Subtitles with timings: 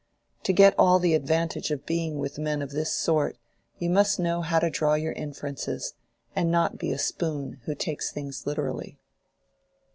[0.45, 3.37] To get all the advantage of being with men of this sort,
[3.77, 5.93] you must know how to draw your inferences,
[6.35, 8.97] and not be a spoon who takes things literally.